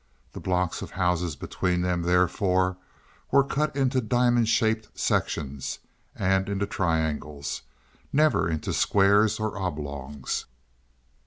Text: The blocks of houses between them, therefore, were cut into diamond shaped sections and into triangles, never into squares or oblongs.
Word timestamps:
The 0.33 0.39
blocks 0.39 0.81
of 0.81 0.89
houses 0.89 1.35
between 1.35 1.81
them, 1.83 2.01
therefore, 2.01 2.75
were 3.29 3.43
cut 3.43 3.75
into 3.75 4.01
diamond 4.01 4.49
shaped 4.49 4.97
sections 4.97 5.77
and 6.15 6.49
into 6.49 6.65
triangles, 6.65 7.61
never 8.11 8.49
into 8.49 8.73
squares 8.73 9.39
or 9.39 9.55
oblongs. 9.59 10.45